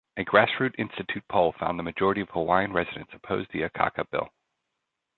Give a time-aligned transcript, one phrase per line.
[0.17, 4.29] A Grassroot Institute poll found the majority of Hawaiian residents opposed the Akaka Bill.